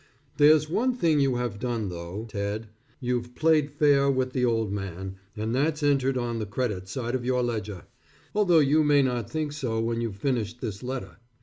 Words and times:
There's 0.37 0.67
one 0.67 0.95
thing 0.95 1.19
you 1.19 1.35
have 1.35 1.59
done 1.59 1.89
though 1.89 2.25
Ted, 2.27 2.67
you've 2.99 3.35
played 3.35 3.69
fair 3.69 4.09
with 4.09 4.33
the 4.33 4.43
old 4.43 4.71
man, 4.71 5.17
and 5.37 5.53
that's 5.53 5.83
entered 5.83 6.17
on 6.17 6.39
the 6.39 6.47
credit 6.47 6.87
side 6.87 7.13
of 7.13 7.23
your 7.23 7.43
ledger, 7.43 7.83
although 8.33 8.57
you 8.57 8.83
may 8.83 9.03
not 9.03 9.29
think 9.29 9.51
so 9.53 9.79
when 9.79 10.01
you've 10.01 10.15
finished 10.17 10.59
this 10.59 10.81
letter. 10.81 11.17